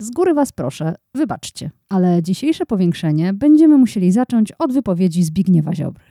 [0.00, 6.04] Z góry Was proszę, wybaczcie, ale dzisiejsze powiększenie będziemy musieli zacząć od wypowiedzi Zbigniewa Ziobry.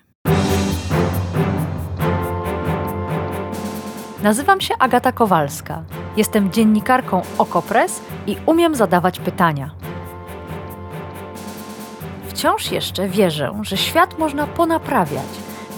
[4.24, 5.84] Nazywam się Agata Kowalska.
[6.18, 9.76] Jestem dziennikarką Okopres i umiem zadawać pytania.
[12.28, 15.30] Wciąż jeszcze wierzę, że świat można ponaprawiać,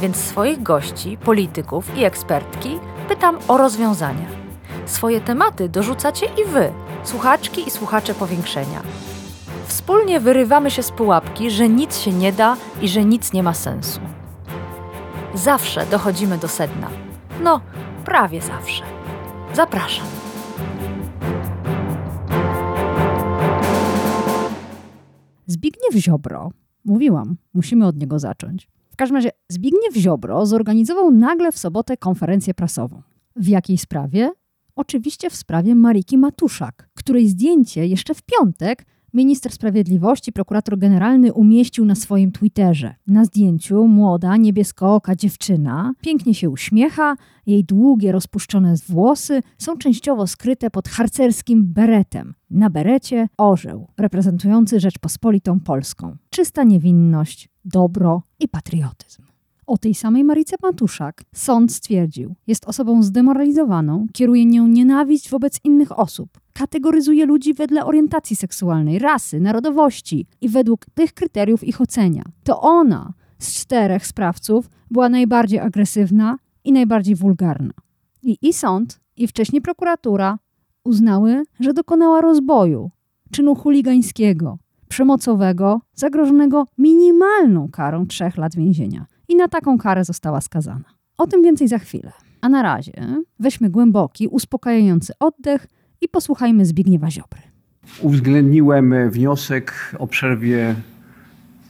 [0.02, 4.28] więc swoich gości, polityków i ekspertki pytam o rozwiązania.
[4.86, 6.71] Swoje tematy dorzucacie i wy,
[7.08, 8.82] słuchaczki i słuchacze powiększenia.
[9.68, 13.54] Wspólnie wyrywamy się z pułapki, że nic się nie da i że nic nie ma
[13.54, 14.00] sensu.
[15.34, 16.89] Zawsze dochodzimy do sedna.
[17.43, 17.62] No,
[18.06, 18.84] prawie zawsze.
[19.54, 20.06] Zapraszam.
[25.48, 26.51] Zbigniew Ziobro,
[26.86, 28.68] mówiłam, musimy od niego zacząć.
[28.92, 33.02] W każdym razie Zbigniew Ziobro zorganizował nagle w sobotę konferencję prasową.
[33.36, 34.31] W jakiej sprawie?
[34.77, 41.86] Oczywiście w sprawie Mariki Matuszak, której zdjęcie jeszcze w piątek minister sprawiedliwości, prokurator generalny umieścił
[41.86, 42.95] na swoim Twitterze.
[43.08, 50.69] Na zdjęciu młoda, niebieskooka dziewczyna pięknie się uśmiecha, jej długie, rozpuszczone włosy są częściowo skryte
[50.69, 52.34] pod harcerskim beretem.
[52.50, 56.17] Na berecie orzeł, reprezentujący Rzeczpospolitą Polską.
[56.30, 59.23] Czysta niewinność, dobro i patriotyzm.
[59.68, 66.00] O tej samej Marice Matuszak sąd stwierdził, jest osobą zdemoralizowaną, kieruje nią nienawiść wobec innych
[66.00, 72.24] osób, kategoryzuje ludzi wedle orientacji seksualnej, rasy, narodowości i według tych kryteriów ich ocenia.
[72.44, 77.74] To ona z czterech sprawców była najbardziej agresywna i najbardziej wulgarna.
[78.24, 80.40] I, i sąd, i wcześniej prokuratura
[80.84, 82.92] uznały, że dokonała rozboju,
[83.31, 84.58] czynu chuligańskiego,
[84.90, 89.06] przemocowego, zagrożonego minimalną karą trzech lat więzienia.
[89.28, 90.86] I na taką karę została skazana.
[91.17, 92.11] O tym więcej za chwilę.
[92.42, 92.94] A na razie
[93.39, 95.67] weźmy głęboki, uspokajający oddech
[96.02, 97.42] i posłuchajmy Zbigniewa Ziobry.
[98.02, 100.75] Uwzględniłem wniosek o przerwie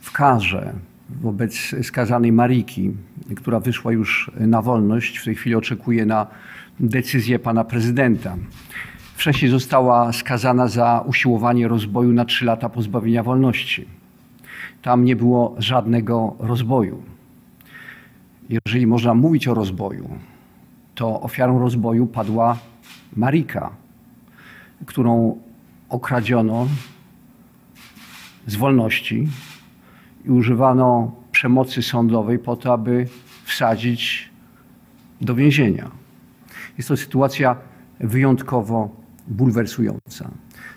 [0.01, 0.73] w karze
[1.21, 2.93] wobec skazanej Mariki,
[3.35, 5.17] która wyszła już na wolność.
[5.17, 6.27] W tej chwili oczekuje na
[6.79, 8.35] decyzję pana prezydenta.
[9.15, 13.85] Wcześniej została skazana za usiłowanie rozboju na trzy lata pozbawienia wolności.
[14.81, 17.16] Tam nie było żadnego rozboju.
[18.49, 20.09] Jeżeli można mówić o rozboju,
[20.95, 22.57] to ofiarą rozboju padła
[23.15, 23.69] Marika,
[24.85, 25.37] którą
[25.89, 26.67] okradziono
[28.47, 29.27] z wolności
[30.25, 33.07] i używano przemocy sądowej po to, aby
[33.45, 34.29] wsadzić
[35.21, 35.91] do więzienia.
[36.77, 37.55] Jest to sytuacja
[37.99, 38.89] wyjątkowo
[39.27, 40.31] bulwersująca.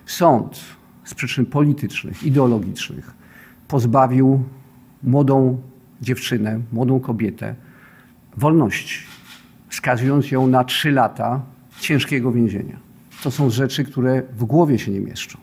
[0.07, 0.61] Sąd
[1.05, 3.15] z przyczyn politycznych, ideologicznych
[3.69, 4.45] pozbawił
[5.03, 5.59] młodą
[6.03, 7.55] dziewczynę, młodą kobietę
[8.37, 9.07] wolności,
[9.71, 11.43] skazując ją na trzy lata
[11.81, 12.79] ciężkiego więzienia.
[13.23, 15.39] To są rzeczy, które w głowie się nie mieszczą.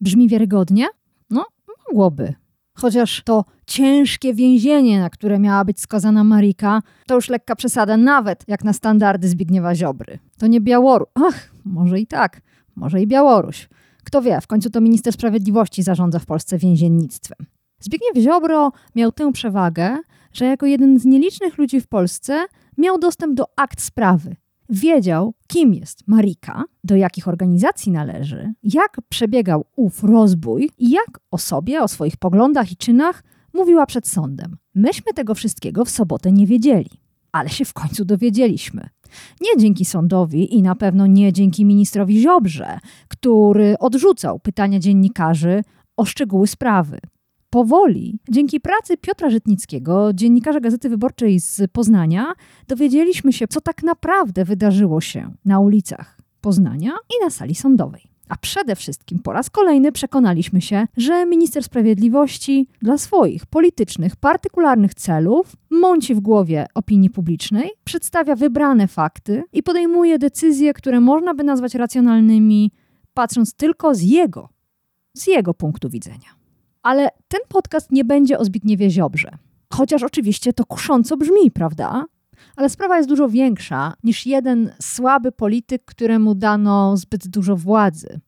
[0.00, 0.86] Brzmi wiarygodnie?
[1.30, 1.46] No,
[1.88, 2.34] mogłoby.
[2.74, 8.44] Chociaż to ciężkie więzienie, na które miała być skazana Marika, to już lekka przesada, nawet
[8.48, 10.18] jak na standardy Zbigniewa Ziobry.
[10.38, 11.08] To nie Białoruś.
[11.14, 12.40] Ach, może i tak,
[12.76, 13.68] może i Białoruś.
[14.04, 17.46] Kto wie, w końcu to minister sprawiedliwości zarządza w Polsce więziennictwem.
[17.80, 19.98] Zbigniew Ziobro miał tę przewagę,
[20.32, 22.46] że jako jeden z nielicznych ludzi w Polsce
[22.78, 24.36] miał dostęp do akt sprawy.
[24.68, 31.38] Wiedział, kim jest Marika, do jakich organizacji należy, jak przebiegał ów rozbój i jak o
[31.38, 33.24] sobie, o swoich poglądach i czynach
[33.54, 34.56] mówiła przed sądem.
[34.74, 36.90] Myśmy tego wszystkiego w sobotę nie wiedzieli,
[37.32, 38.88] ale się w końcu dowiedzieliśmy.
[39.40, 45.62] Nie dzięki sądowi i na pewno nie dzięki ministrowi Ziobrze, który odrzucał pytania dziennikarzy
[45.96, 46.98] o szczegóły sprawy.
[47.50, 52.32] Powoli, dzięki pracy Piotra Żytnickiego, dziennikarza Gazety Wyborczej z Poznania,
[52.68, 58.02] dowiedzieliśmy się, co tak naprawdę wydarzyło się na ulicach Poznania i na sali sądowej.
[58.28, 64.94] A przede wszystkim po raz kolejny przekonaliśmy się, że minister sprawiedliwości dla swoich politycznych, partykularnych
[64.94, 71.44] celów mąci w głowie opinii publicznej, przedstawia wybrane fakty i podejmuje decyzje, które można by
[71.44, 72.72] nazwać racjonalnymi,
[73.14, 74.48] patrząc tylko z jego,
[75.14, 76.39] z jego punktu widzenia.
[76.82, 79.30] Ale ten podcast nie będzie o Zbigniewie Ziobrze.
[79.72, 82.04] Chociaż oczywiście to kusząco brzmi, prawda?
[82.56, 88.20] Ale sprawa jest dużo większa niż jeden słaby polityk, któremu dano zbyt dużo władzy.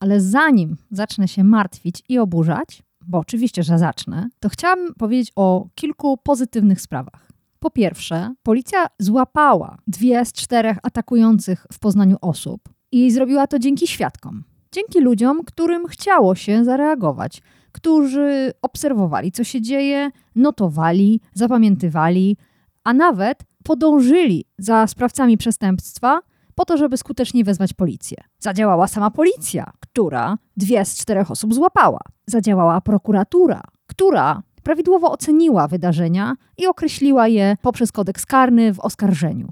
[0.00, 5.66] Ale zanim zacznę się martwić i oburzać, bo oczywiście, że zacznę, to chciałam powiedzieć o
[5.74, 7.32] kilku pozytywnych sprawach.
[7.58, 12.60] Po pierwsze, policja złapała dwie z czterech atakujących w Poznaniu osób
[12.92, 14.44] i zrobiła to dzięki świadkom.
[14.72, 22.36] Dzięki ludziom, którym chciało się zareagować, którzy obserwowali, co się dzieje, notowali, zapamiętywali,
[22.84, 26.20] a nawet podążyli za sprawcami przestępstwa
[26.54, 28.18] po to, żeby skutecznie wezwać policję.
[28.38, 32.00] Zadziałała sama policja, która dwie z czterech osób złapała.
[32.26, 39.48] Zadziałała prokuratura, która prawidłowo oceniła wydarzenia i określiła je poprzez kodeks karny w oskarżeniu.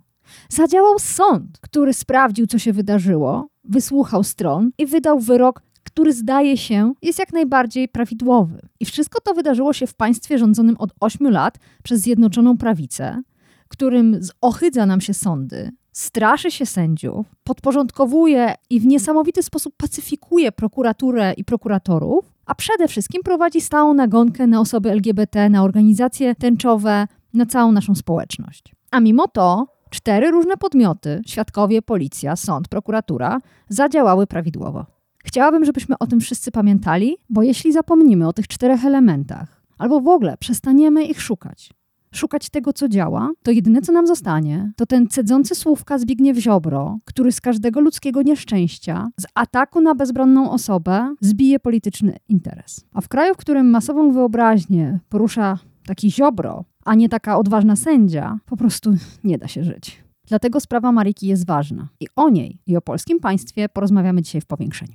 [0.49, 5.63] Zadziałał sąd, który sprawdził, co się wydarzyło, wysłuchał stron i wydał wyrok,
[5.99, 8.69] który zdaje się jest jak najbardziej prawidłowy.
[8.81, 13.23] I wszystko to wydarzyło się w państwie rządzonym od 8 lat przez Zjednoczoną Prawicę,
[13.69, 21.33] którym zohydza nam się sądy, straszy się sędziów, podporządkowuje i w niesamowity sposób pacyfikuje prokuraturę
[21.37, 27.47] i prokuratorów, a przede wszystkim prowadzi stałą nagonkę na osoby LGBT, na organizacje tęczowe, na
[27.47, 28.75] całą naszą społeczność.
[28.91, 34.98] A mimo to cztery różne podmioty świadkowie, policja, sąd, prokuratura zadziałały prawidłowo.
[35.29, 40.09] Chciałabym, żebyśmy o tym wszyscy pamiętali, bo jeśli zapomnimy o tych czterech elementach, albo w
[40.09, 41.71] ogóle przestaniemy ich szukać,
[42.13, 46.99] szukać tego, co działa, to jedyne, co nam zostanie, to ten cedzący słówka Zbigniew Ziobro,
[47.05, 52.85] który z każdego ludzkiego nieszczęścia, z ataku na bezbronną osobę, zbije polityczny interes.
[52.93, 58.39] A w kraju, w którym masową wyobraźnię porusza taki Ziobro, a nie taka odważna sędzia,
[58.47, 58.95] po prostu
[59.25, 60.08] nie da się żyć.
[60.29, 61.89] Dlatego sprawa Mariki jest ważna.
[62.01, 64.93] I o niej i o polskim państwie porozmawiamy dzisiaj w powiększeniu.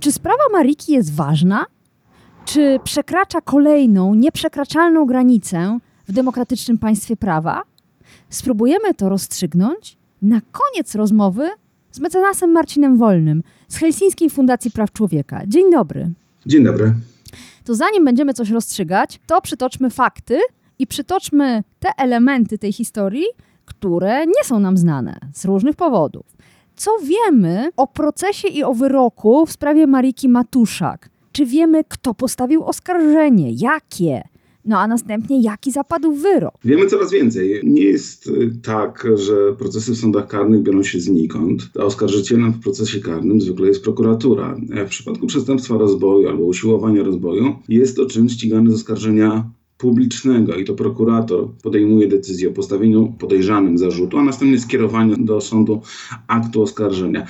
[0.00, 1.66] Czy sprawa Mariki jest ważna?
[2.44, 7.62] Czy przekracza kolejną, nieprzekraczalną granicę w demokratycznym państwie prawa?
[8.30, 11.48] Spróbujemy to rozstrzygnąć na koniec rozmowy
[11.90, 15.42] z mecenasem Marcinem Wolnym z Helsińskiej Fundacji Praw Człowieka.
[15.46, 16.10] Dzień dobry.
[16.46, 16.94] Dzień dobry.
[17.64, 20.40] To zanim będziemy coś rozstrzygać, to przytoczmy fakty
[20.78, 23.24] i przytoczmy te elementy tej historii,
[23.64, 26.26] które nie są nam znane z różnych powodów.
[26.76, 31.10] Co wiemy o procesie i o wyroku w sprawie Mariki Matuszak?
[31.32, 33.50] Czy wiemy, kto postawił oskarżenie?
[33.52, 34.22] Jakie?
[34.64, 36.54] No a następnie jaki zapadł wyrok?
[36.64, 37.60] Wiemy coraz więcej.
[37.64, 41.70] Nie jest y, tak, że procesy w sądach karnych biorą się znikąd.
[41.78, 44.56] A oskarżycielem w procesie karnym zwykle jest prokuratura.
[44.70, 50.54] E, W przypadku przestępstwa rozboju albo usiłowania rozboju jest to czyn ścigany z oskarżenia publicznego
[50.54, 55.80] i to prokurator podejmuje decyzję o postawieniu podejrzanym zarzutu, a następnie skierowaniu do sądu
[56.26, 57.26] aktu oskarżenia.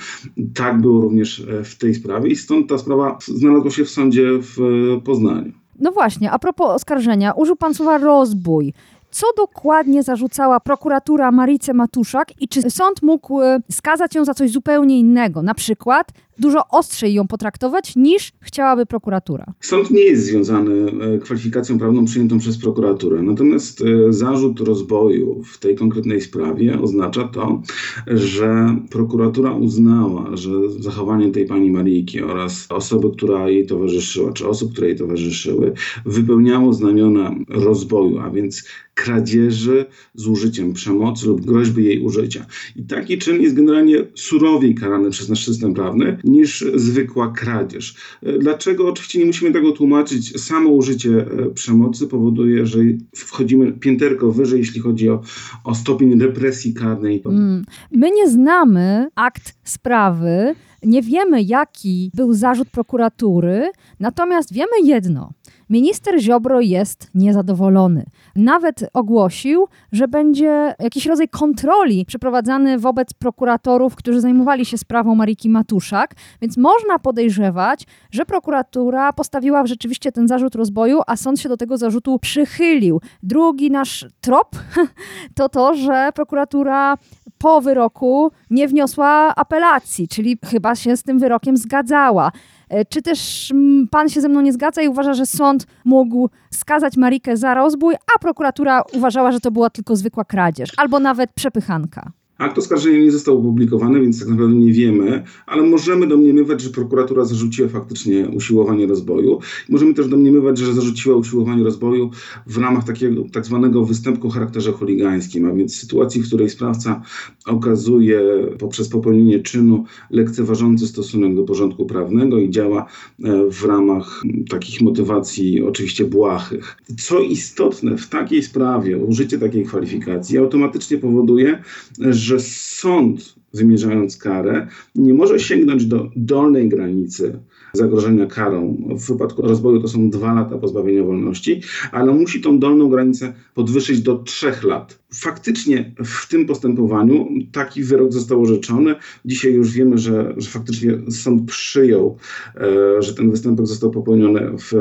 [0.53, 4.29] Tak było również e, w tej sprawie i stąd ta sprawa znalazła się w sądzie
[4.41, 5.60] w e, Poznaniu.
[5.79, 8.73] No właśnie, a propos oskarżenia, użył pan słowa rozbój.
[9.11, 14.51] Co dokładnie zarzucała prokuratura Marice Matuszak i czy sąd mógł e, skazać ją za coś
[14.51, 15.41] zupełnie innego?
[15.41, 16.11] Na przykład
[16.41, 19.45] dużo ostrzej ją potraktować niż chciałaby prokuratura.
[19.59, 20.73] Sąd nie jest związany
[21.15, 27.23] e, kwalifikacją prawną przyjętą przez prokuraturę, natomiast e, zarzut rozboju w tej konkretnej sprawie oznacza
[27.23, 27.61] to,
[28.07, 34.71] że prokuratura uznała, że zachowanie tej pani Marijki oraz osoby, która jej towarzyszyła, czy osób,
[34.71, 35.73] które jej towarzyszyły,
[36.05, 38.63] wypełniało znamiona rozboju, a więc
[39.01, 42.45] kradzieży z użyciem przemocy lub groźby jej użycia.
[42.75, 47.95] I taki czyn jest generalnie surowiej karany przez nasz system prawny niż zwykła kradzież.
[48.39, 48.89] Dlaczego?
[48.89, 50.41] Oczywiście nie musimy tego tłumaczyć.
[50.41, 52.79] Samo użycie e, przemocy powoduje, że
[53.15, 55.21] wchodzimy pięterko wyżej, jeśli chodzi o,
[55.63, 57.21] o stopień represji karnej.
[57.25, 57.65] Mm.
[57.91, 65.31] My nie znamy akt sprawy, nie wiemy jaki był zarzut prokuratury, natomiast wiemy jedno.
[65.69, 68.05] Minister Ziobro jest niezadowolony.
[68.35, 75.49] Nawet ogłosił, że będzie jakiś rodzaj kontroli przeprowadzany wobec prokuratorów, którzy zajmowali się sprawą Mariki
[75.49, 81.57] Matuszak, więc można podejrzewać, że prokuratura postawiła rzeczywiście ten zarzut rozboju, a sąd się do
[81.57, 83.01] tego zarzutu przychylił.
[83.23, 84.49] Drugi nasz trop
[85.35, 86.97] to to, że prokuratura
[87.41, 92.31] po wyroku nie wniosła apelacji, czyli chyba się z tym wyrokiem zgadzała.
[92.69, 96.29] E, Czy też mm, pan się ze mną nie zgadza i uważa, że sąd mógł
[96.51, 101.31] skazać Marikę za rozbój, a prokuratura uważała, że to była tylko zwykła kradzież albo nawet
[101.33, 102.11] przepychanka?
[102.41, 107.25] Akt oskarżenia nie został opublikowany, więc tak naprawdę nie wiemy, ale możemy domniemywać, że prokuratura
[107.25, 109.39] zarzuciła faktycznie usiłowanie rozboju.
[109.69, 112.11] Możemy też domniemywać, że zarzuciła usiłowanie rozboju
[112.47, 117.01] w ramach takiego tak zwanego występku o charakterze chuligańskim, a więc sytuacji, w której sprawca
[117.45, 118.21] okazuje
[118.59, 122.85] poprzez popełnienie czynu lekceważący stosunek do porządku prawnego i działa
[123.23, 126.77] e, w ramach takich motywacji oczywiście błahych.
[126.99, 131.63] Co istotne, w takiej sprawie użycie takiej kwalifikacji automatycznie powoduje,
[131.99, 137.39] że sąd wymierzając karę, nie może sięgnąć do dolnej granicy
[137.73, 138.77] zagrożenia karą.
[138.89, 144.01] W wypadku rozboju to są dwa lata pozbawienia wolności, ale musi tą dolną granicę podwyższyć
[144.01, 144.99] do trzech lat.
[145.13, 148.95] Faktycznie w tym postępowaniu taki wyrok został orzeczony.
[149.25, 152.17] Dzisiaj już wiemy, że, że faktycznie sąd przyjął,
[152.55, 154.73] e, że ten występek został popełniony w,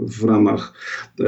[0.00, 0.72] w ramach
[1.20, 1.24] e,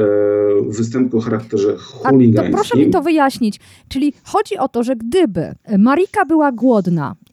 [0.67, 2.55] występku o charakterze chuligańskim.
[2.55, 3.59] proszę mi to wyjaśnić.
[3.89, 6.70] Czyli chodzi o to, że gdyby Marika była głodna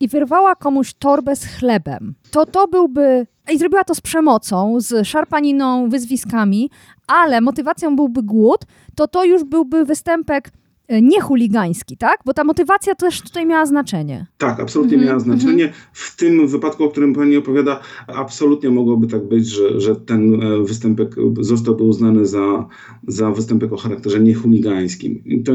[0.00, 5.06] i wyrwała komuś torbę z chlebem, to to byłby i zrobiła to z przemocą, z
[5.06, 6.70] szarpaniną, wyzwiskami,
[7.06, 8.60] ale motywacją byłby głód,
[8.94, 10.50] to to już byłby występek
[10.88, 12.18] niechuligański, tak?
[12.24, 14.26] Bo ta motywacja też tutaj miała znaczenie.
[14.38, 15.64] Tak, absolutnie mm -hmm, miała znaczenie.
[15.64, 15.88] Mm -hmm.
[15.92, 20.62] W tym wypadku, o którym pani opowiada, absolutnie mogłoby tak być, że, że ten e,
[20.64, 22.66] występek zostałby uznany za,
[23.06, 25.24] za występek o charakterze niechuligańskim.
[25.24, 25.52] I to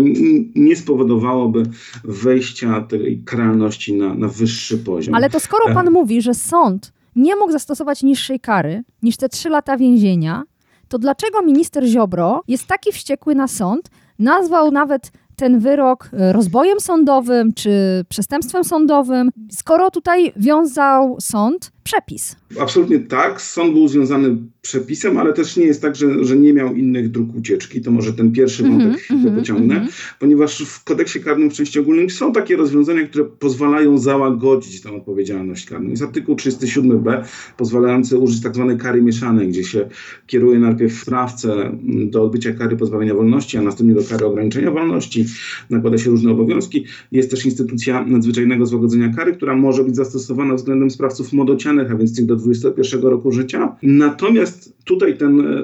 [0.56, 1.64] nie spowodowałoby
[2.04, 5.16] wejścia tej karalności na, na wyższy poziom.
[5.16, 5.92] Ale to skoro pan e...
[5.92, 10.44] mówi, że sąd nie mógł zastosować niższej kary niż te trzy lata więzienia,
[10.88, 16.80] to dlaczego minister Ziobro jest taki wściekły na sąd, nazwał nawet ten wyrok e, rozbojem
[16.80, 22.36] sądowym czy przestępstwem sądowym, skoro tutaj wiązał sąd przepis.
[22.60, 23.42] Absolutnie tak.
[23.42, 27.36] Sąd był związany przepisem, ale też nie jest tak, że, że nie miał innych dróg
[27.36, 27.82] ucieczki.
[27.82, 30.14] To może ten pierwszy wątek mm chwilę mm -hmm, pociągnę, mm -hmm.
[30.20, 35.66] ponieważ w kodeksie karnym w części ogólnej są takie rozwiązania, które pozwalają załagodzić tę odpowiedzialność
[35.66, 35.90] karną.
[35.90, 37.24] Jest artykuł 37b
[37.58, 39.90] pozwalający użyć tak zwanej kary mieszanej, gdzie się
[40.28, 45.26] kieruje najpierw sprawcę do odbycia kary pozbawienia wolności, a następnie do kary ograniczenia wolności.
[45.70, 46.86] Nakłada się różne obowiązki.
[47.12, 52.16] Jest też instytucja nadzwyczajnego złagodzenia kary, która może być zastosowana względem sprawców młodocianych a więc
[52.16, 53.76] tych do 21 roku życia.
[53.84, 55.64] Natomiast tutaj ten e,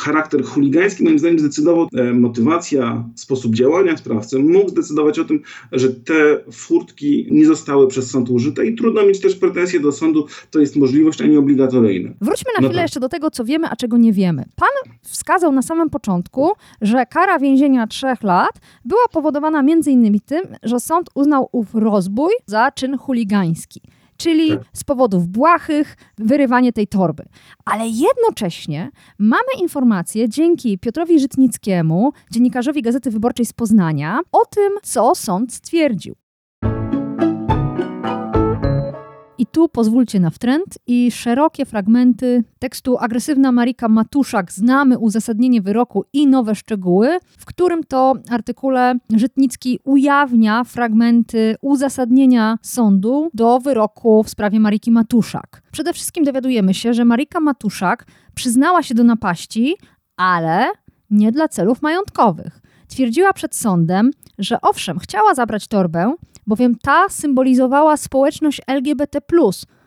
[0.00, 5.40] charakter chuligański moim zdaniem zdecydował e, motywacja, sposób działania sprawcy mógł zdecydować o tym,
[5.72, 10.26] że te furtki nie zostały przez sąd użyte i trudno mieć też pretensje do sądu,
[10.50, 12.10] to jest możliwość, a nie obligatoryjna.
[12.20, 12.84] Wróćmy na no chwilę tak.
[12.84, 14.44] jeszcze do tego, co wiemy, a czego nie wiemy.
[14.56, 16.50] Pan wskazał na samym początku,
[16.80, 18.52] że kara więzienia trzech lat
[18.84, 23.80] była powodowana między innymi tym, że sąd uznał ów rozbój za czyn chuligański
[24.18, 24.60] czyli tak.
[24.72, 27.24] z powodów błahych wyrywanie tej torby.
[27.64, 35.14] Ale jednocześnie mamy informację dzięki Piotrowi Żytnickiemu, dziennikarzowi Gazety Wyborczej z Poznania, o tym, co
[35.14, 36.14] sąd stwierdził.
[39.52, 46.26] Tu pozwólcie na wtręt i szerokie fragmenty tekstu Agresywna Marika Matuszak Znamy uzasadnienie wyroku i
[46.26, 54.60] nowe szczegóły, w którym to artykule Żytnicki ujawnia fragmenty uzasadnienia sądu do wyroku w sprawie
[54.60, 55.62] Mariki Matuszak.
[55.72, 59.76] Przede wszystkim dowiadujemy się, że Marika Matuszak przyznała się do napaści,
[60.16, 60.66] ale
[61.10, 62.60] nie dla celów majątkowych.
[62.88, 66.14] Twierdziła przed sądem, że owszem, chciała zabrać torbę,
[66.48, 69.18] bowiem ta symbolizowała społeczność LGBT,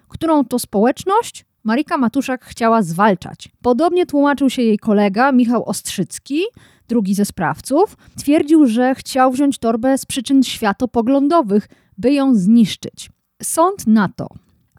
[0.08, 3.50] którą to społeczność Marika Matuszak chciała zwalczać.
[3.62, 6.42] Podobnie tłumaczył się jej kolega Michał Ostrzycki,
[6.88, 7.98] drugi ze sprawców.
[8.18, 13.10] Twierdził, że chciał wziąć torbę z przyczyn światopoglądowych, by ją zniszczyć.
[13.44, 14.28] Sąd na to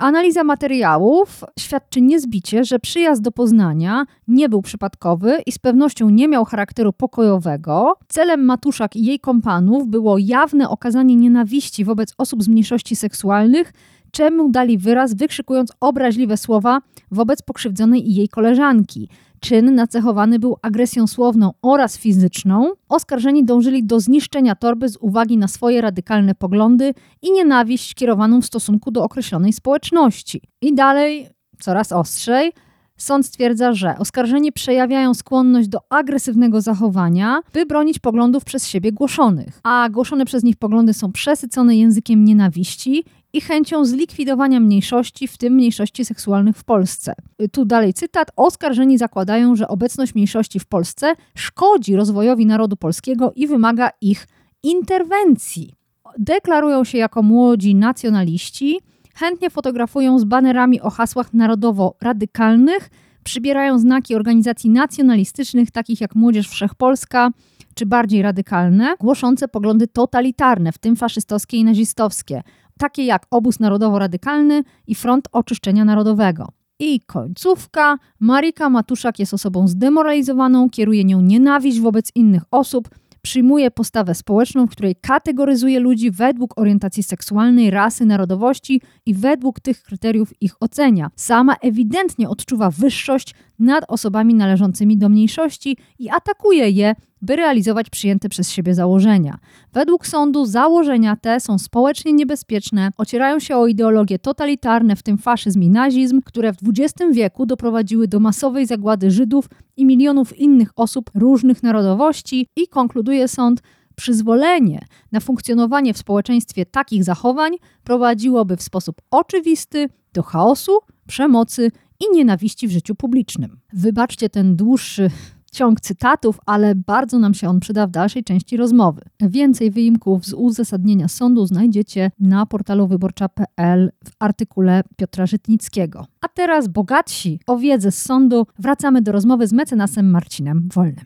[0.02, 6.28] Analiza materiałów świadczy niezbicie, że przyjazd do Poznania nie był przypadkowy i z pewnością nie
[6.28, 7.94] miał charakteru pokojowego.
[8.08, 13.72] Celem Matuszak i jej kompanów było jawne okazanie nienawiści wobec osób z mniejszości seksualnych,
[14.12, 19.08] czemu dali wyraz wykrzykując obraźliwe słowa wobec pokrzywdzonej i jej koleżanki.
[19.40, 22.72] Czyn nacechowany był agresją słowną oraz fizyczną.
[22.88, 28.46] Oskarżeni dążyli do zniszczenia torby z uwagi na swoje radykalne poglądy i nienawiść kierowaną w
[28.46, 30.42] stosunku do określonej społeczności.
[30.60, 31.28] I dalej,
[31.60, 32.52] coraz ostrzej,
[32.96, 39.60] Sąd stwierdza, że oskarżeni przejawiają skłonność do agresywnego zachowania, by bronić poglądów przez siebie głoszonych,
[39.62, 45.52] a głoszone przez nich poglądy są przesycone językiem nienawiści i chęcią zlikwidowania mniejszości, w tym
[45.52, 47.14] mniejszości seksualnych w Polsce.
[47.52, 48.30] Tu dalej cytat.
[48.36, 54.28] Oskarżeni zakładają, że obecność mniejszości w Polsce szkodzi rozwojowi narodu polskiego i wymaga ich
[54.62, 55.74] interwencji.
[56.18, 58.80] Deklarują się jako młodzi nacjonaliści,
[59.14, 62.90] chętnie fotografują z banerami o hasłach narodowo-radykalnych,
[63.24, 67.30] przybierają znaki organizacji nacjonalistycznych, takich jak Młodzież Wszechpolska,
[67.74, 72.42] czy bardziej radykalne, głoszące poglądy totalitarne, w tym faszystowskie i nazistowskie,
[72.82, 76.48] takie jak Obóz Narodowo-Radykalny i Front Oczyszczenia Narodowego.
[76.78, 77.98] I końcówka.
[78.20, 82.88] Marika Matuszak jest osobą zdemoralizowaną, kieruje nią nienawiść wobec innych osób,
[83.22, 89.82] przyjmuje postawę społeczną, w której kategoryzuje ludzi według orientacji seksualnej, rasy, narodowości i według tych
[89.82, 91.10] kryteriów ich ocenia.
[91.16, 98.28] Sama ewidentnie odczuwa wyższość nad osobami należącymi do mniejszości i atakuje je by realizować przyjęte
[98.28, 99.38] przez siebie założenia.
[99.72, 105.62] Według sądu założenia te są społecznie niebezpieczne, ocierają się o ideologie totalitarne, w tym faszyzm
[105.62, 111.10] i nazizm, które w XX wieku doprowadziły do masowej zagłady Żydów i milionów innych osób
[111.14, 113.62] różnych narodowości i konkluduje sąd,
[113.96, 117.52] przyzwolenie na funkcjonowanie w społeczeństwie takich zachowań
[117.84, 121.70] prowadziłoby w sposób oczywisty do chaosu, przemocy
[122.02, 123.58] i nienawiści w życiu publicznym.
[123.72, 125.10] Wybaczcie ten dłuższy
[125.52, 129.02] ciąg cytatów, ale bardzo nam się on przyda w dalszej części rozmowy.
[129.20, 136.06] Więcej wyimków z uzasadnienia sądu znajdziecie na portalu wyborcza.pl w artykule Piotra Żytnickiego.
[136.20, 141.04] A teraz bogatsi o wiedzę z sądu wracamy do rozmowy z mecenasem Marcinem Wolnym.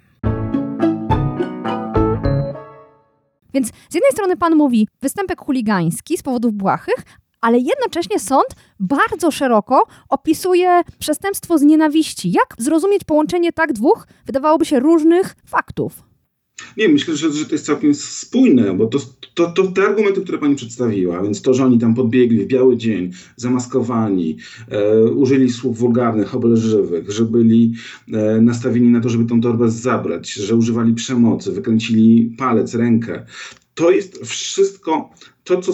[3.54, 7.04] Więc z jednej strony pan mówi występek chuligański z powodów błahych,
[7.40, 8.46] ale jednocześnie sąd
[8.80, 12.32] bardzo szeroko opisuje przestępstwo z nienawiści.
[12.32, 16.06] Jak zrozumieć połączenie tak dwóch, wydawałoby się, różnych faktów?
[16.76, 18.98] Nie, myślę, że, że to jest całkiem spójne, bo to,
[19.34, 22.76] to, to te argumenty, które pani przedstawiła, więc to, że oni tam podbiegli w biały
[22.76, 24.36] dzień, zamaskowani,
[24.68, 27.74] e, użyli słów wulgarnych, obelżywych, że byli
[28.12, 33.26] e, nastawieni na to, żeby tą torbę zabrać, że używali przemocy, wykręcili palec, rękę.
[33.76, 35.10] To jest wszystko
[35.44, 35.72] to, co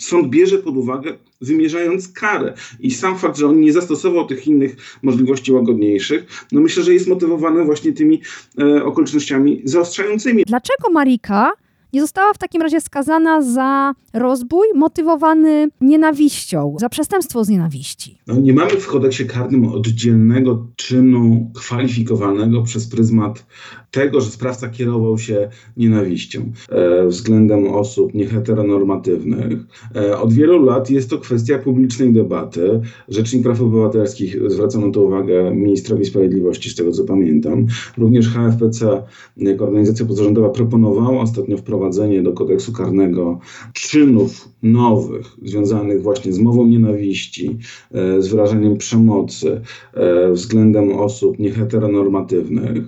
[0.00, 2.54] sąd bierze pod uwagę, wymierzając karę.
[2.80, 7.08] I sam fakt, że on nie zastosował tych innych możliwości łagodniejszych, no myślę, że jest
[7.08, 8.22] motywowany właśnie tymi
[8.58, 10.44] e, okolicznościami zaostrzającymi.
[10.46, 11.52] Dlaczego Marika
[11.92, 18.18] nie została w takim razie skazana za rozbój motywowany nienawiścią, za przestępstwo z nienawiści?
[18.26, 23.46] No, nie mamy w kodeksie karnym oddzielnego czynu kwalifikowanego przez pryzmat
[23.90, 29.58] tego, że sprawca kierował się nienawiścią e, względem osób nieheteronormatywnych.
[29.96, 32.80] E, od wielu lat jest to kwestia publicznej debaty.
[33.08, 37.66] Rzecznik Praw Obywatelskich zwracał na to uwagę ministrowi sprawiedliwości, z tego co pamiętam.
[37.98, 39.02] Również HFPC
[39.36, 41.81] jako organizacja pozarządowa proponowała ostatnio wprowadzenie
[42.22, 43.38] do kodeksu karnego
[43.72, 47.56] czynów nowych, związanych właśnie z mową nienawiści,
[47.94, 49.60] e, z wyrażeniem przemocy
[49.94, 52.84] e, względem osób nieheteronormatywnych.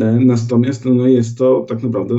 [0.00, 2.14] E, Natomiast no, jest to tak naprawdę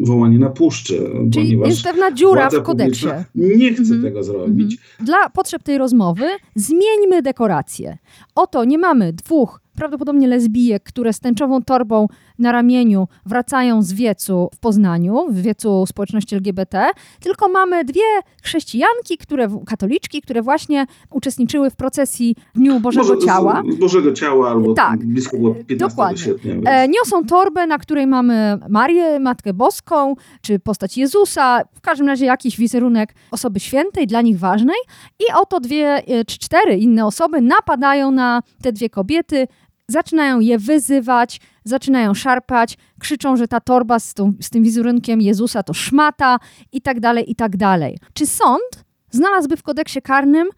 [0.00, 3.06] wołanie na puszczy, Czyli jest pewna dziura w kodeksie.
[3.34, 4.02] Nie chce Mhm.
[4.02, 4.78] tego zrobić.
[5.00, 7.98] Dla potrzeb tej rozmowy zmieńmy dekorację.
[8.34, 12.06] Oto nie mamy dwóch prawdopodobnie lesbijek, które z tęczową torbą
[12.38, 16.90] na ramieniu wracają z wiecu w Poznaniu, w wiecu społeczności LGBT,
[17.20, 18.02] tylko mamy dwie
[18.42, 23.62] chrześcijanki, które, katoliczki, które właśnie uczestniczyły w procesji w Dniu Bożego z- Ciała.
[23.80, 25.04] Bożego Ciała albo Tak.
[25.04, 26.18] blisko było 15 Dokładnie.
[26.18, 26.54] sierpnia.
[26.54, 32.06] więc- E, niosą torbę, na której mamy Marię, Matkę Boską, czy postać Jezusa, w każdym
[32.08, 34.76] razie jakiś wizerunek osoby świętej, dla nich ważnej.
[35.20, 39.46] I oto dwie e, czy cztery inne osoby napadają na te dwie kobiety,
[39.88, 45.62] zaczynają je wyzywać, zaczynają szarpać, krzyczą, że ta torba z, tą, z tym wizerunkiem Jezusa
[45.62, 46.38] to szmata
[46.72, 47.98] i tak dalej, i tak dalej.
[48.14, 50.48] Czy sąd znalazłby w kodeksie karnym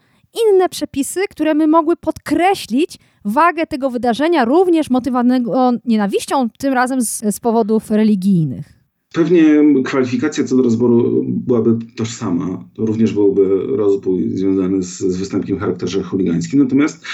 [0.46, 7.34] inne przepisy, które by mogły podkreślić wagę tego wydarzenia, również motywowanego nienawiścią, tym razem z,
[7.34, 8.75] z powodów religijnych.
[9.16, 12.64] Pewnie kwalifikacja co do rozboru byłaby tożsama.
[12.74, 16.60] To również byłby rozbój związany z, z występkiem w charakterze chuligańskim.
[16.60, 17.04] Natomiast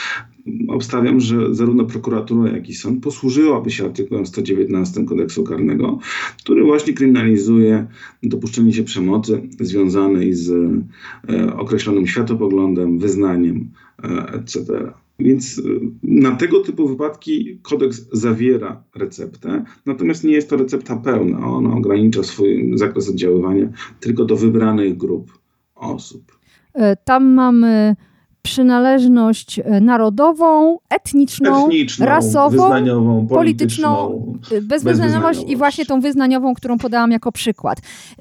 [0.69, 5.99] obstawiam, że zarówno prokuratura, jak i sąd posłużyłaby się artykułem 119 kodeksu karnego,
[6.39, 7.87] który właśnie kryminalizuje
[8.23, 10.51] dopuszczenie się przemocy związanej z
[11.29, 13.71] e, określonym światopoglądem, wyznaniem,
[14.05, 14.93] e, etc.
[15.23, 15.63] Więc y,
[16.03, 21.47] na tego typu wypadki kodeks zawiera receptę, natomiast nie jest to recepta pełna.
[21.47, 23.69] Ona ogranicza swój zakres oddziaływania
[24.01, 25.39] tylko do wybranych grup
[25.75, 26.39] osób.
[26.75, 27.97] E, Tam mamy
[28.43, 34.57] przynależność e, narodową, etniczną, Etniczną, rasową, wyznaniową, polityczną, polityczną.
[34.59, 37.79] e, bezwyznaniowość i właśnie tą wyznaniową, którą podałam jako przykład.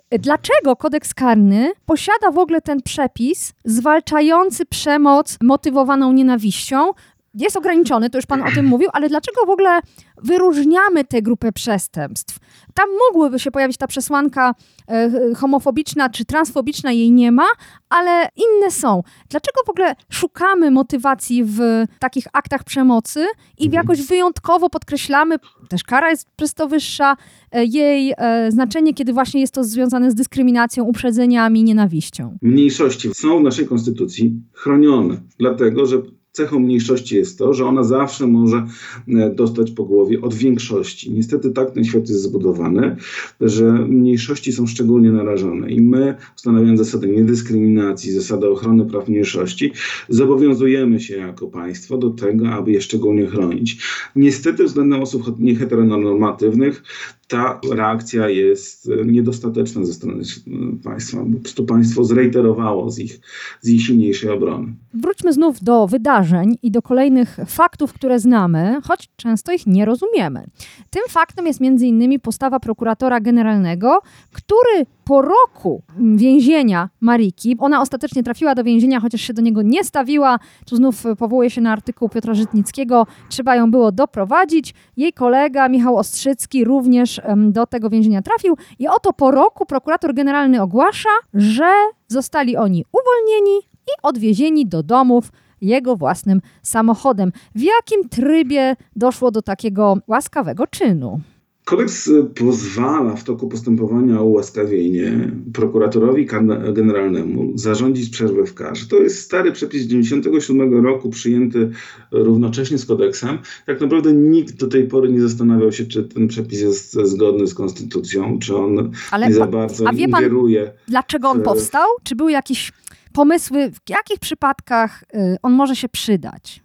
[0.09, 6.91] E, Dlaczego kodeks karny posiada w ogóle ten przepis zwalczający przemoc motywowaną nienawiścią?
[7.33, 9.79] Jest ograniczony, to już pan o tym mówił, ale dlaczego w ogóle
[10.23, 12.37] wyróżniamy tę grupę przestępstw?
[12.73, 14.55] Tam mogłyby się pojawić ta przesłanka
[14.87, 17.45] e, homofobiczna czy transfobiczna, jej nie ma,
[17.89, 19.01] ale inne są.
[19.29, 21.59] Dlaczego w ogóle szukamy motywacji w
[21.99, 23.25] takich aktach przemocy
[23.57, 23.73] i Mhm.
[23.83, 25.35] jakoś wyjątkowo podkreślamy,
[25.69, 27.17] też kara jest przez to wyższa,
[27.51, 32.37] e, jej e, znaczenie, kiedy właśnie jest to związane z dyskryminacją, uprzedzeniami, nienawiścią.
[32.41, 35.97] Mniejszości są w naszej konstytucji chronione, dlatego że
[36.31, 38.67] cechą mniejszości jest to, że ona zawsze może
[39.07, 41.11] e, dostać po głowie od większości.
[41.11, 42.95] Niestety tak ten świat jest zbudowany,
[43.41, 49.71] że mniejszości są szczególnie narażone i my, ustanawiając zasady niedyskryminacji, zasady ochrony praw mniejszości,
[50.09, 53.77] zobowiązujemy się jako państwo do tego, aby je szczególnie chronić.
[54.15, 56.83] Niestety względem osób nieheteronormatywnych
[57.31, 61.17] ta reakcja jest e, niedostateczna ze strony e, państwa.
[61.33, 63.19] Po prostu państwo zreiterowało z ich,
[63.61, 64.73] z ich silniejszej obrony.
[64.93, 70.45] Wróćmy znów do wydarzeń i do kolejnych faktów, które znamy, choć często ich nie rozumiemy.
[70.89, 72.19] Tym faktem jest m.in.
[72.19, 73.99] postawa prokuratora generalnego,
[74.31, 79.83] który po roku więzienia Mariki, ona ostatecznie trafiła do więzienia, chociaż się do niego nie
[79.83, 84.73] stawiła, tu znów powołuje się na artykuł Piotra Żytnickiego, trzeba ją było doprowadzić.
[84.97, 90.61] Jej kolega Michał Ostrzycki również do tego więzienia trafił i oto po roku prokurator generalny
[90.61, 91.71] ogłasza, że
[92.07, 93.57] zostali oni uwolnieni
[93.87, 95.31] i odwiezieni do domów
[95.61, 97.31] jego własnym samochodem.
[97.55, 101.19] W jakim trybie doszło do takiego łaskawego czynu?
[101.65, 106.27] Kodeks y, pozwala w toku postępowania o ułaskawienie prokuratorowi
[106.73, 108.85] generalnemu zarządzić przerwę w karze.
[108.87, 111.71] To jest stary przepis z 1997 roku, przyjęty
[112.11, 113.37] równocześnie z kodeksem.
[113.65, 117.53] Tak naprawdę nikt do tej pory nie zastanawiał się, czy ten przepis jest zgodny z
[117.53, 120.71] konstytucją, czy on Ale nie za bardzo a wie pan, ingeruje.
[120.87, 121.87] Dlaczego on powstał?
[122.03, 122.71] Czy były jakieś
[123.13, 126.63] pomysły, w jakich przypadkach y, on może się przydać?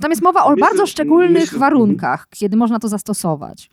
[0.00, 3.70] Tam jest mowa o myślę, bardzo szczególnych myślę, warunkach, kiedy można to zastosować.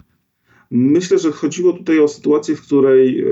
[0.72, 3.26] Myślę, że chodziło tutaj o sytuację, w której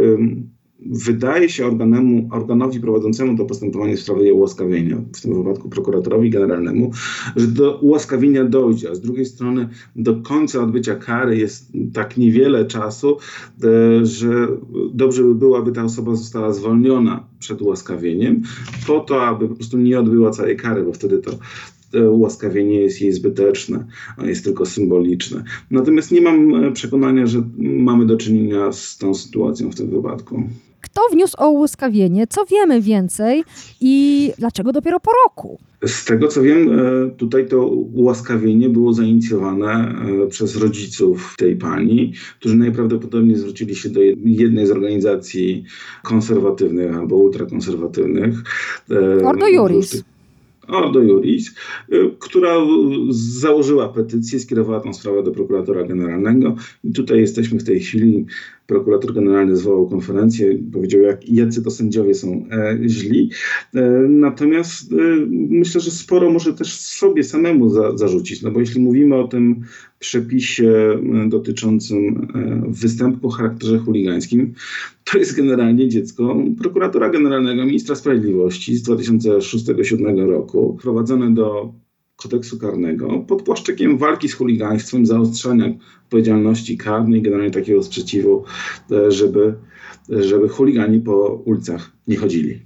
[0.86, 6.92] wydaje się organemu, organowi prowadzącemu to postępowanie w sprawie ułaskawienia, w tym wypadku prokuratorowi generalnemu,
[7.36, 12.66] że do ułaskawienia dojdzie, a z drugiej strony do końca odbycia kary jest tak niewiele
[12.66, 13.18] czasu,
[13.64, 14.48] e, że
[14.94, 18.42] dobrze by było, aby ta osoba została zwolniona przed ułaskawieniem,
[18.88, 21.32] po to, aby po prostu nie odbyła całej kary, bo wtedy to
[21.94, 23.86] ułaskawienie jest jej zbyteczne,
[24.24, 25.44] jest tylko symboliczne.
[25.72, 30.44] Natomiast nie mam e, przekonania, że mamy do czynienia z tą sytuacją w tym wypadku.
[30.82, 32.28] Kto wniósł o ułaskawienie?
[32.28, 33.44] Co wiemy więcej
[33.82, 35.60] i dlaczego dopiero po roku?
[35.86, 42.14] Z tego co wiem, e, tutaj to ułaskawienie było zainicjowane e, przez rodziców tej pani,
[42.40, 45.64] którzy najprawdopodobniej zwrócili się do jednej z organizacji
[46.04, 48.36] konserwatywnych albo ultrakonserwatywnych.
[49.24, 50.04] Ordo Juris.
[50.68, 51.56] Ordo Juris,
[51.94, 52.56] y, która
[53.10, 56.56] założyła petycję, skierowała tę sprawę do prokuratora generalnego.
[56.84, 58.26] I tutaj jesteśmy w tej chwili.
[58.68, 63.30] Prokurator generalny zwołał konferencję, powiedział, jak, jacy to sędziowie są e, źli.
[63.76, 64.96] E, natomiast e,
[65.30, 69.64] myślę, że sporo może też sobie samemu za, zarzucić, no bo jeśli mówimy o tym
[70.00, 74.54] przepisie e, dotyczącym e, występu o charakterze chuligańskim,
[75.04, 81.74] to jest generalnie dziecko prokuratora generalnego, ministra sprawiedliwości z 2006-2007 roku, wprowadzone do
[82.16, 85.66] kodeksu karnego pod płaszczykiem walki z chuligaństwem, zaostrzania
[86.04, 88.44] odpowiedzialności karnej, generalnie takiego sprzeciwu,
[88.92, 89.56] e, żeby,
[90.10, 92.60] żeby chuligani po ulicach nie chodzili.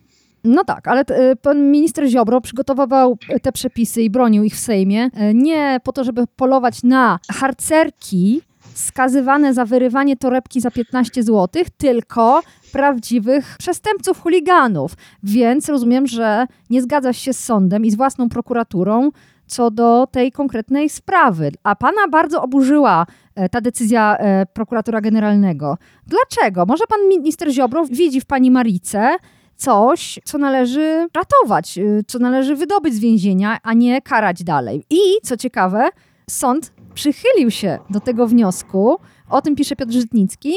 [0.44, 5.10] No tak, ale e, pan minister Ziobro przygotowywał te przepisy i bronił ich w Sejmie
[5.14, 8.42] e, nie po to, żeby polować na harcerki
[8.78, 14.92] skazywane za wyrywanie torebki za 15 zł, tylko prawdziwych przestępców, chuliganów.
[15.24, 19.12] Więc rozumiem, że nie zgadzasz się z sądem i z własną prokuraturą,
[19.48, 21.52] co do tej konkretnej sprawy.
[21.64, 25.78] A pana bardzo oburzyła e, ta decyzja e, prokuratora generalnego.
[26.08, 26.66] Dlaczego?
[26.66, 29.16] Może pan minister Ziobro widzi w pani Marice
[29.56, 34.84] coś, co należy ratować, e, co należy wydobyć z więzienia, a nie karać dalej.
[34.90, 35.90] I co ciekawe,
[36.30, 38.96] sąd przychylił się do tego wniosku,
[39.30, 40.54] o tym pisze Piotr Żytnicki,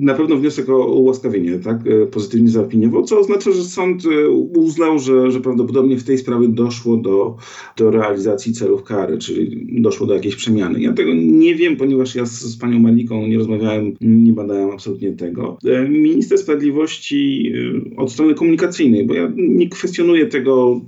[0.00, 4.98] na pewno wniosek o ułaskawienie tak, e, pozytywnie zaopiniował, co oznacza, że sąd e, uznał,
[4.98, 7.36] że, że prawdopodobnie w tej sprawie doszło do,
[7.76, 10.80] do realizacji celów kary, czyli doszło do jakiejś przemiany.
[10.80, 15.12] Ja tego nie wiem, ponieważ ja z, z panią Maliką nie rozmawiałem, nie badałem absolutnie
[15.12, 15.58] tego.
[15.64, 17.52] E, minister Sprawiedliwości
[17.96, 20.80] od strony komunikacyjnej, bo ja nie kwestionuję tego,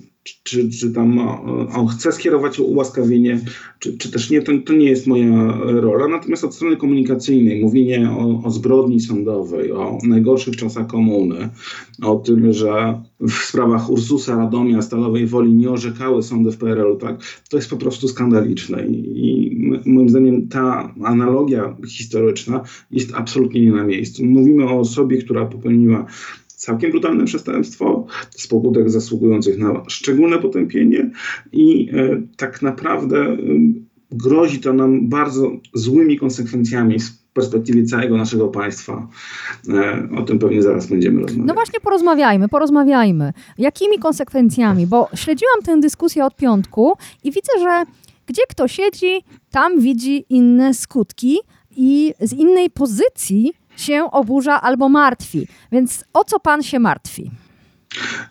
[0.42, 1.18] czy, czy tam
[1.74, 3.40] on chce skierować ułaskawienie,
[3.78, 6.08] czy, czy też nie, to, to nie jest moja rola.
[6.08, 11.48] Natomiast od strony komunikacyjnej mówienie o, o zbrodni sądowej, o najgorszych czasach komuny,
[12.02, 17.16] o tym, że w sprawach Ursusa, Radomia, Stalowej Woli nie orzekały sądy w PRL-u, tak,
[17.50, 18.86] to jest po prostu skandaliczne.
[18.86, 22.60] I, I moim zdaniem ta analogia historyczna
[22.90, 24.24] jest absolutnie nie na miejscu.
[24.24, 26.06] Mówimy o osobie, która popełniła
[26.64, 31.10] całkiem brutalne przestępstwo, z pobudek zasługujących na szczególne potępienie
[31.52, 33.36] i e, tak naprawdę
[34.10, 39.08] grozi to nam bardzo złymi konsekwencjami w perspektywie całego naszego państwa.
[39.68, 41.46] E, o tym pewnie zaraz będziemy rozmawiać.
[41.48, 43.32] No właśnie porozmawiajmy, porozmawiajmy.
[43.58, 44.86] Jakimi konsekwencjami?
[44.86, 46.92] Bo śledziłam tę dyskusję od piątku
[47.24, 47.84] i widzę, że
[48.26, 51.38] gdzie kto siedzi, tam widzi inne skutki
[51.76, 55.46] i z innej pozycji się oburza albo martwi.
[55.72, 57.30] Więc o co pan się martwi?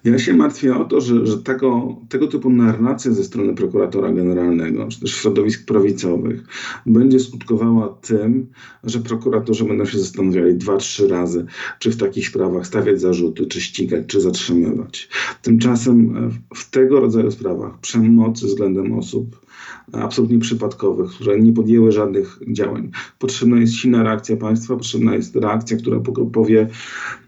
[0.04, 4.88] Ja się martwię o to, że, że tego, tego typu narracja ze strony prokuratora generalnego,
[4.88, 6.44] czy też środowisk prawicowych,
[6.86, 8.48] będzie skutkowała tym,
[8.84, 11.46] że prokuratorzy będą się zastanawiali dwa, trzy razy,
[11.80, 15.10] czy w takich sprawach stawiać zarzuty, czy ścigać, czy zatrzymywać.
[15.42, 19.43] Tymczasem w tego rodzaju sprawach przemocy względem osób
[19.92, 22.92] absolutnie przypadkowych, które nie podjęły żadnych działań.
[23.20, 26.00] Potrzebna jest silna reakcja państwa, potrzebna jest reakcja, która
[26.34, 26.68] powie,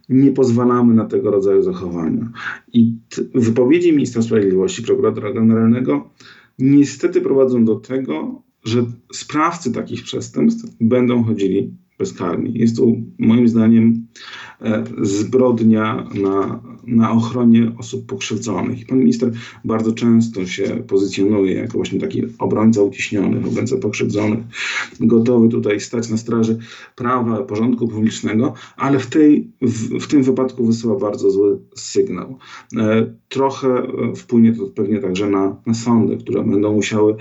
[0.09, 2.31] nie pozwalamy na tego rodzaju zachowania.
[2.73, 2.95] I
[3.35, 6.09] wypowiedzi ministra sprawiedliwości, prokuratora generalnego,
[6.59, 12.53] niestety prowadzą do tego, że sprawcy takich przestępstw będą chodzili bezkarni.
[12.53, 12.83] Jest to
[13.19, 14.07] moim zdaniem
[15.01, 18.85] zbrodnia na, na ochronie osób pokrzywdzonych.
[18.85, 19.31] Pan minister
[19.65, 24.39] bardzo często się pozycjonuje jako właśnie taki obrońca uciśnionych, obrońca pokrzywdzonych,
[24.99, 26.57] gotowy tutaj stać na straży
[26.95, 32.37] prawa, porządku publicznego, ale w, tej, w, w tym wypadku wysyła bardzo zły sygnał.
[32.77, 37.15] E, trochę e, wpłynie to pewnie także na, na sądy, które będą musiały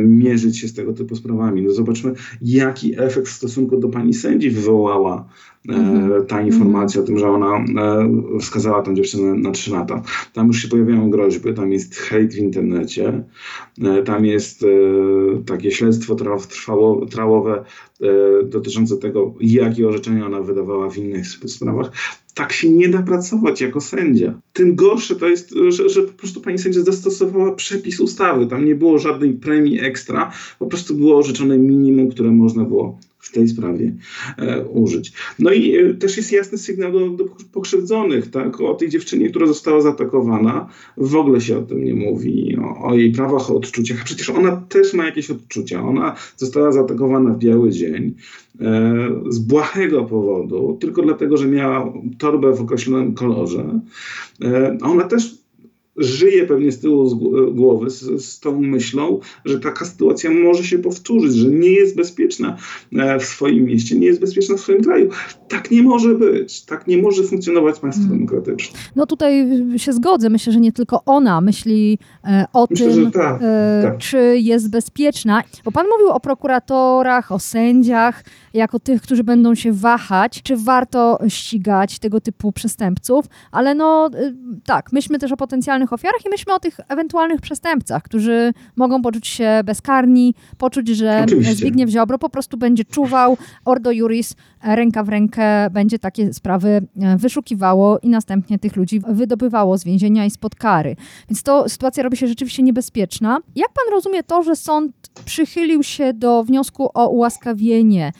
[0.00, 1.62] mierzyć się z tego typu sprawami.
[1.62, 5.28] No zobaczmy, jaki efekt w stosunku do pani sędzi wywołała
[5.68, 6.26] mm-hmm.
[6.26, 10.02] ta informacja o tym, że ona e, wskazała tę dziewczynę na 3 lata.
[10.32, 13.24] Tam już się pojawiają groźby, tam jest hejt w internecie,
[13.82, 14.64] e, tam jest
[15.46, 17.64] takie śledztwo trwało, trałowe
[18.44, 21.90] dotyczące tego, jakie orzeczenia ona wydawała w innych sprawach
[22.34, 24.40] tak się nie da pracować jako sędzia.
[24.52, 28.46] Tym gorsze to jest, że, że, po prostu pani sędzia zastosowała przepis ustawy.
[28.46, 33.32] Tam nie było żadnej premii ekstra, po prostu było orzeczone minimum, które można było w
[33.32, 33.92] tej sprawie
[34.38, 35.12] e, użyć.
[35.38, 38.60] No i e, też jest jasny sygnał do, do, pokrzywdzonych, tak?
[38.60, 42.94] O tej dziewczynie, która została zaatakowana, w ogóle się o tym nie mówi, o, o,
[42.94, 45.82] jej prawach, o odczuciach, a przecież ona też ma jakieś odczucia.
[45.82, 48.14] Ona została zaatakowana w biały dzień
[48.60, 53.80] e, z błahego powodu, tylko dlatego, że miała torbę w określonym kolorze.
[54.44, 55.39] E, ona też
[56.00, 57.14] żyje pewnie z tyłu z
[57.54, 62.56] głowy z, z, tą myślą, że taka sytuacja może się powtórzyć, że nie jest bezpieczna
[62.92, 65.10] e, w swoim mieście, nie jest bezpieczna w swoim kraju.
[65.48, 66.62] Tak nie może być.
[66.62, 68.18] Tak nie może funkcjonować państwo hmm.
[68.18, 68.78] demokratyczne.
[68.96, 70.30] No tutaj się zgodzę.
[70.30, 73.98] Myślę, że nie tylko ona myśli e, o Myślę, tym, tak, e, tak.
[73.98, 75.42] czy jest bezpieczna.
[75.64, 81.18] Bo pan mówił o prokuratorach, o sędziach, jako tych, którzy będą się wahać, czy warto
[81.28, 84.10] ścigać tego typu przestępców, ale no
[84.64, 89.26] tak, myślmy też o potencjalnych ofiarach i myślmy o tych ewentualnych przestępcach, którzy mogą poczuć
[89.26, 91.54] się bezkarni, poczuć, że Oczywiście.
[91.54, 96.68] Zbigniew Ziobro po prostu będzie czuwał, Ordo Juris ręka w rękę będzie takie sprawy
[97.00, 100.96] e, wyszukiwało i następnie tych ludzi wydobywało z więzienia i spod kary.
[101.28, 103.38] Więc to sytuacja robi się rzeczywiście niebezpieczna.
[103.56, 104.92] Jak pan rozumie to, że sąd
[105.24, 108.12] przychylił się do wniosku o ułaskawienie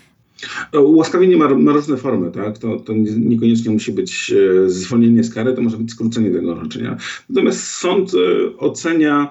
[0.72, 2.58] Ułaskawienie ma, ma, różne formy, tak?
[2.58, 6.96] To, to niekoniecznie musi być e, zwolnienie z kary, to może być skrócenie tego orzeczenia.
[7.28, 9.30] Natomiast sąd e, ocenia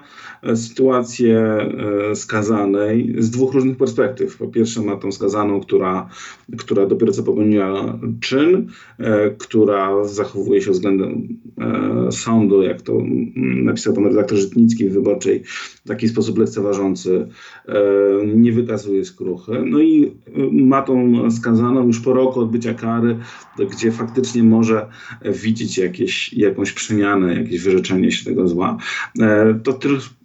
[0.55, 4.37] sytuację e, skazanej z dwóch różnych perspektyw.
[4.37, 6.09] Po pierwsze ma tą skazaną, która,
[6.57, 11.27] która dopiero co popełniła czyn, e, która zachowuje się względem
[12.11, 13.03] sądu, jak to
[13.35, 15.43] napisał pan redaktor Żytnicki w Wyborczej,
[15.85, 17.27] w taki sposób lekceważący,
[18.35, 19.51] nie wykazuje skruchy.
[19.65, 20.11] No i
[20.51, 23.17] ma tą skazaną już po roku odbycia kary,
[23.71, 24.85] gdzie faktycznie może
[25.25, 28.77] widzieć jakieś, jakąś przemianę, jakieś wyrzeczenie się tego zła.
[29.63, 29.73] To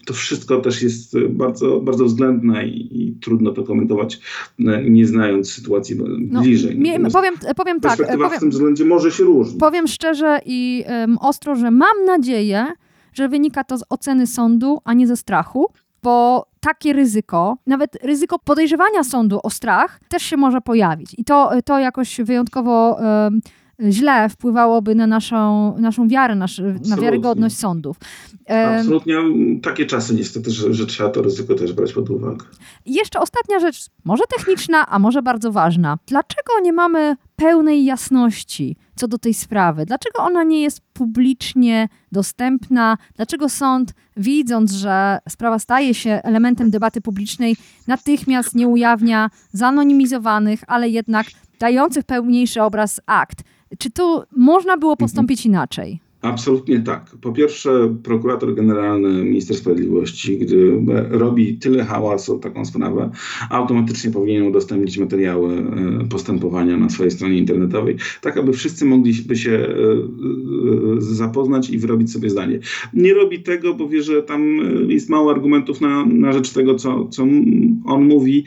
[0.07, 4.21] to wszystko też jest bardzo, bardzo względne i, i trudno to komentować,
[4.59, 5.97] e, nie znając sytuacji
[6.31, 6.83] no, bliżej.
[7.13, 7.91] powiem, powiem tak.
[7.91, 9.61] Perspektywa powiem, w tym względzie może się różnić.
[9.61, 12.67] Powiem szczerze i um, ostro, że mam nadzieję,
[13.13, 15.67] że wynika to z oceny sądu, a nie ze strachu,
[16.03, 21.15] bo takie ryzyko, nawet ryzyko podejrzewania sądu o strach też się może pojawić.
[21.19, 23.41] I to, to jakoś wyjątkowo um,
[23.91, 27.97] źle wpływałoby na naszą, naszą wiarę, nasz, na wiarygodność sądów.
[28.79, 29.17] Absolutnie
[29.63, 32.47] takie czasy niestety, że, że trzeba to ryzyko też brać pod uwagę.
[32.85, 35.99] I jeszcze ostatnia rzecz, może techniczna, a może bardzo ważna.
[36.07, 39.87] Dlaczego nie mamy pełnej jasności co do tej sprawy?
[39.87, 42.99] Dlaczego ona nie jest publicznie dostępna?
[43.17, 50.89] Dlaczego sąd, widząc, że sprawa staje się elementem debaty publicznej, natychmiast nie ujawnia zanonimizowanych, ale
[50.89, 51.27] jednak
[51.61, 53.45] dających pełniejszy obraz akt?
[53.79, 56.01] Czy tu można było postąpić inaczej?
[56.25, 57.11] Absolutnie tak.
[57.21, 63.11] Po pierwsze, prokurator generalny Minister Sprawiedliwości, gdy robi tyle hałasu taką sprawę,
[63.51, 69.51] automatycznie powinien udostępnić materiały e, postępowania na swojej stronie internetowej, tak aby wszyscy mogliby się
[69.51, 72.59] e, e, zapoznać i wyrobić sobie zdanie.
[72.95, 74.59] Nie robi tego, bo wie, że tam
[74.89, 77.23] jest mało argumentów na, na rzecz tego, co, co
[77.85, 78.45] on mówi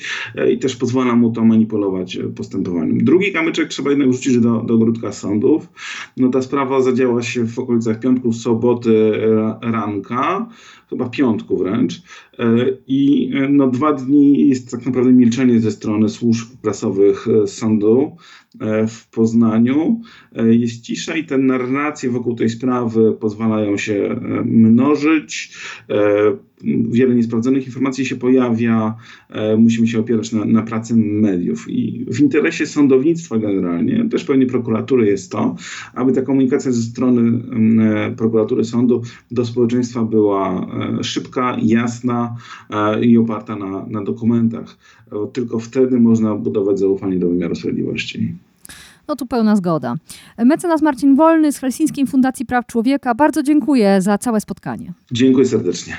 [0.53, 2.97] i też pozwala mu to manipulować postępowaniem.
[2.97, 5.69] Drugi kamyczek trzeba jednak wrzucić do, do ogródka sądów.
[6.17, 9.11] No ta sprawa zadziała się w okolicach piątku, soboty
[9.61, 10.47] ranka,
[10.89, 12.01] chyba piątku wręcz.
[12.39, 12.55] E,
[12.87, 18.15] I no, dwa dni jest tak naprawdę milczenie ze strony służb prasowych e, sądu
[18.87, 20.01] w Poznaniu.
[20.49, 25.57] Jest cisza i te narracje wokół tej sprawy pozwalają się mnożyć
[26.91, 28.95] wiele niesprawdzonych informacji się pojawia,
[29.57, 31.69] musimy się opierać na, na pracy mediów.
[31.69, 35.55] I w interesie sądownictwa generalnie, też pewnie prokuratury jest to,
[35.93, 37.41] aby ta komunikacja ze strony
[38.17, 40.67] prokuratury sądu do społeczeństwa była
[41.01, 42.35] szybka, jasna
[43.01, 44.77] i oparta na, na dokumentach.
[45.33, 48.35] Tylko wtedy można budować zaufanie do wymiaru sprawiedliwości.
[49.07, 49.95] No tu pełna zgoda.
[50.37, 54.93] Mecenas Marcin Wolny z Helsińskiej Fundacji Praw Człowieka, bardzo dziękuję za całe spotkanie.
[55.11, 55.97] Dziękuję serdecznie.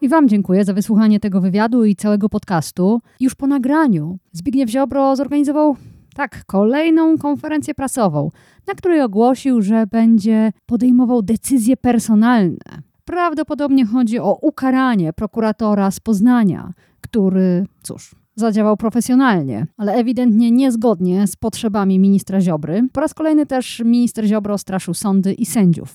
[0.00, 3.00] I Wam dziękuję za wysłuchanie tego wywiadu i całego podcastu.
[3.20, 5.76] Już po nagraniu Zbigniew Ziobro zorganizował
[6.14, 8.30] tak, kolejną konferencję prasową,
[8.66, 12.82] na której ogłosił, że będzie podejmował decyzje personalne.
[13.04, 21.36] Prawdopodobnie chodzi o ukaranie prokuratora z Poznania, który, cóż, zadziałał profesjonalnie, ale ewidentnie niezgodnie z
[21.36, 22.88] potrzebami ministra Ziobry.
[22.92, 25.94] Po raz kolejny też minister Ziobro straszył sądy i sędziów.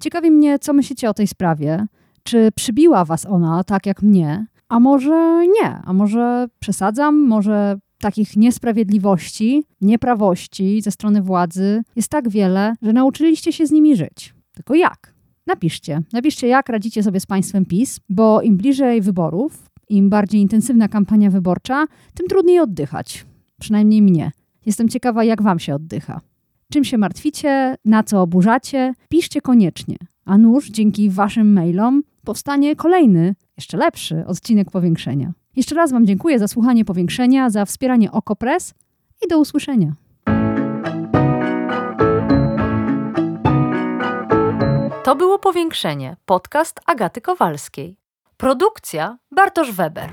[0.00, 1.86] Ciekawi mnie, co myślicie o tej sprawie.
[2.22, 4.46] Czy przybiła was ona tak jak mnie?
[4.68, 5.82] A może nie?
[5.84, 7.28] A może przesadzam?
[7.28, 13.96] Może takich niesprawiedliwości, nieprawości ze strony władzy jest tak wiele, że nauczyliście się z nimi
[13.96, 14.34] żyć.
[14.54, 15.14] Tylko jak?
[15.46, 16.02] Napiszcie.
[16.12, 21.30] Napiszcie, jak radzicie sobie z państwem PiS, bo im bliżej wyborów, im bardziej intensywna kampania
[21.30, 23.26] wyborcza, tym trudniej oddychać.
[23.60, 24.30] Przynajmniej mnie.
[24.66, 26.20] Jestem ciekawa, jak wam się oddycha.
[26.72, 29.96] Czym się martwicie, na co oburzacie, piszcie koniecznie.
[30.24, 35.32] A nuż dzięki waszym mailom powstanie kolejny, jeszcze lepszy odcinek powiększenia.
[35.56, 38.74] Jeszcze raz Wam dziękuję za słuchanie powiększenia, za wspieranie OkoPress
[39.24, 39.92] i do usłyszenia.
[45.04, 47.96] To było Powiększenie, podcast Agaty Kowalskiej.
[48.36, 50.10] Produkcja Bartosz Weber.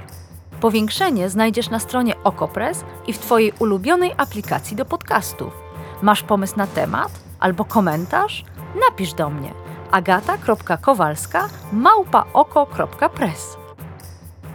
[0.62, 5.54] Powiększenie znajdziesz na stronie OkoPress i w Twojej ulubionej aplikacji do podcastów.
[6.02, 8.46] Masz pomysł na temat albo komentarz?
[8.90, 9.54] Napisz do mnie–
[9.92, 13.58] agata.kowalska małpaoko.press.